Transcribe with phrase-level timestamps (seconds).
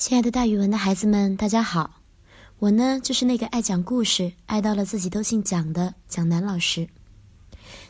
[0.00, 2.00] 亲爱的，大语文的孩子们，大家好！
[2.58, 6.88] 我呢，就是那个爱讲故事、爱到了自己都姓蒋的蒋楠老师。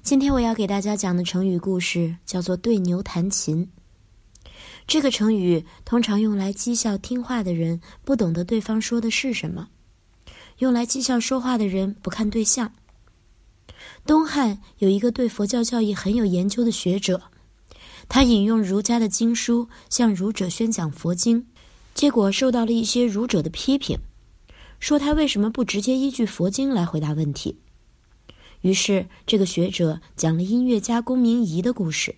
[0.03, 3.71] 今天我要给大家讲的成语故事叫做“对牛弹琴”。
[4.89, 9.69] 这个成语通常用来讥笑听话的人不懂得对方说的是什么，
[10.59, 12.73] 用来讥笑说话的人不看对象。
[14.05, 17.23] 东汉有一个对佛教教义很有研究的学者，
[18.09, 21.47] 他引用儒家的经书向儒者宣讲佛经。
[22.01, 23.99] 结果受到了一些儒者的批评，
[24.79, 27.59] 说他为什么不直接依据佛经来回答问题？
[28.63, 32.17] 于是这个学者讲了音乐家龚明仪的故事。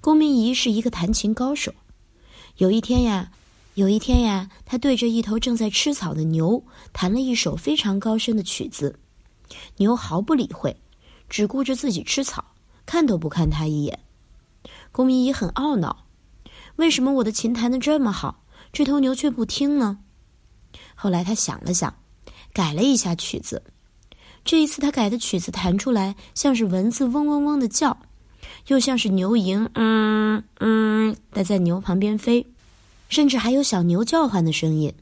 [0.00, 1.72] 龚明仪是一个弹琴高手。
[2.56, 3.30] 有一天呀，
[3.74, 8.98] 有一天呀，他对着一头正在吃草的牛弹了一首非常高深的曲子，
[9.76, 10.76] 牛毫不理会，
[11.28, 12.44] 只顾着自己吃草，
[12.84, 14.00] 看都不看他一眼。
[14.90, 16.04] 龚明仪很懊恼，
[16.74, 18.42] 为什么我的琴弹得这么好？
[18.72, 19.98] 这头牛却不听呢。
[20.94, 21.94] 后来他想了想，
[22.52, 23.62] 改了一下曲子。
[24.44, 27.96] 这一次他改的曲子弹出来，像是蚊子嗡嗡嗡的叫，
[28.68, 32.46] 又像是牛蝇嗯嗯的在牛旁边飞，
[33.08, 34.92] 甚至还有小牛叫唤的声音。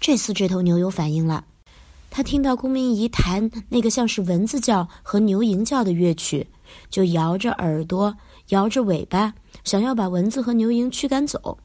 [0.00, 1.44] 这次这头牛有反应了，
[2.10, 6.46] 他听到公明仪弹那个像是蚊子叫和牛蝇叫的乐曲，
[6.90, 8.16] 就摇着耳朵，
[8.48, 9.32] 摇着尾巴，
[9.64, 11.58] 想要把蚊子和牛蝇驱赶走。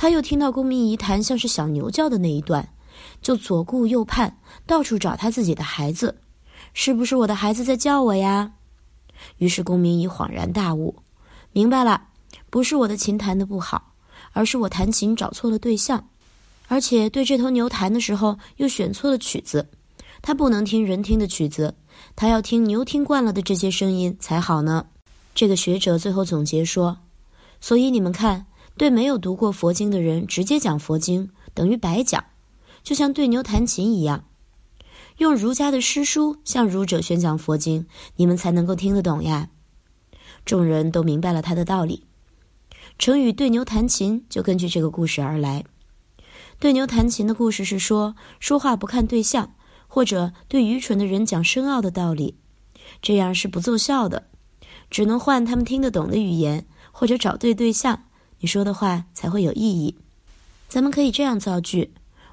[0.00, 2.68] 他又听到公明仪弹像是小牛叫的那一段，
[3.20, 6.16] 就左顾右盼，到处找他自己的孩子，
[6.72, 8.52] 是不是我的孩子在叫我呀？
[9.38, 10.94] 于是公明仪恍然大悟，
[11.50, 12.00] 明白了，
[12.48, 13.92] 不是我的琴弹的不好，
[14.32, 16.08] 而是我弹琴找错了对象，
[16.68, 19.68] 而且对这头牛弹的时候又选错了曲子，
[20.22, 21.74] 他不能听人听的曲子，
[22.14, 24.86] 他要听牛听惯了的这些声音才好呢。
[25.34, 26.96] 这个学者最后总结说，
[27.60, 28.46] 所以你们看。
[28.78, 32.24] 对没有读过佛经的人直接讲佛经等于白讲，
[32.82, 34.24] 就像对牛弹琴一样。
[35.18, 39.50] 用儒家的诗书向儒者宣讲佛经，你们才能够听得懂呀。
[40.44, 42.04] 众人都明白了他的道理。
[42.98, 45.64] 成语“对牛弹琴”就根据这个故事而来。
[46.60, 49.54] 对牛弹琴的故事是说，说话不看对象，
[49.88, 52.36] 或者对愚蠢的人讲深奥的道理，
[53.02, 54.28] 这样是不奏效的，
[54.88, 58.04] 只能换他们听得懂的语言，或者找对对象。
[58.40, 59.96] 你说的话才会有意义。
[60.68, 61.92] 咱们可以这样造句：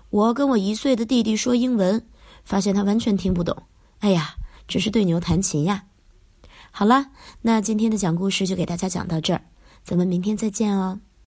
[0.10, 2.06] 我跟我一岁的弟弟说英文，
[2.44, 3.64] 发现他完全听不懂。
[4.00, 4.36] 哎呀，
[4.68, 5.86] 这是对牛弹琴呀！
[6.72, 7.08] 好了，
[7.42, 9.42] 那今天的讲故事就给大家讲到这儿，
[9.84, 11.00] 咱们明天再见哦。